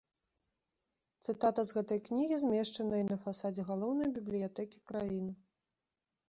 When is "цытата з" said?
1.27-1.75